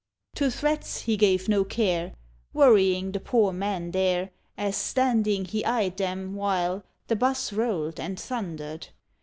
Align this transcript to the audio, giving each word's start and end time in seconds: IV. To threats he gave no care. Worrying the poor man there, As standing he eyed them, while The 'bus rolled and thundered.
IV. 0.31 0.37
To 0.39 0.49
threats 0.57 1.01
he 1.01 1.15
gave 1.15 1.47
no 1.47 1.63
care. 1.63 2.13
Worrying 2.53 3.11
the 3.11 3.19
poor 3.19 3.53
man 3.53 3.91
there, 3.91 4.31
As 4.57 4.75
standing 4.75 5.45
he 5.45 5.63
eyed 5.63 5.97
them, 5.97 6.33
while 6.33 6.83
The 7.05 7.15
'bus 7.15 7.53
rolled 7.53 7.99
and 7.99 8.19
thundered. 8.19 8.87